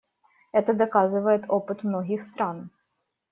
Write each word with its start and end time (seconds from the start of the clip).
Это 0.51 0.73
доказывает 0.73 1.45
опыт 1.47 1.83
многих 1.83 2.19
стран. 2.23 2.71